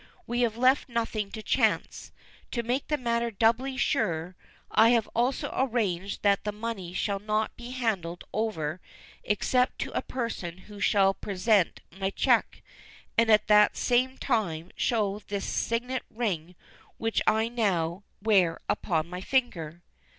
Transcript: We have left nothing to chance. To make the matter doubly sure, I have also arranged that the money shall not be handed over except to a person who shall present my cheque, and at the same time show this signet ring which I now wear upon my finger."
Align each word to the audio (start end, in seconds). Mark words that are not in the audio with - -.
We 0.25 0.41
have 0.41 0.57
left 0.57 0.89
nothing 0.89 1.29
to 1.29 1.43
chance. 1.43 2.11
To 2.53 2.63
make 2.63 2.87
the 2.87 2.97
matter 2.97 3.29
doubly 3.29 3.77
sure, 3.77 4.35
I 4.71 4.89
have 4.89 5.07
also 5.13 5.51
arranged 5.55 6.23
that 6.23 6.43
the 6.43 6.51
money 6.51 6.91
shall 6.91 7.19
not 7.19 7.55
be 7.55 7.69
handed 7.69 8.23
over 8.33 8.81
except 9.23 9.77
to 9.81 9.91
a 9.91 10.01
person 10.01 10.57
who 10.57 10.79
shall 10.79 11.13
present 11.13 11.81
my 11.91 12.09
cheque, 12.09 12.63
and 13.15 13.29
at 13.29 13.45
the 13.47 13.69
same 13.73 14.17
time 14.17 14.71
show 14.75 15.19
this 15.27 15.45
signet 15.45 16.01
ring 16.09 16.55
which 16.97 17.21
I 17.27 17.47
now 17.47 18.01
wear 18.23 18.57
upon 18.67 19.07
my 19.07 19.21
finger." 19.21 19.83